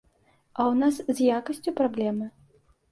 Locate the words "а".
0.59-0.61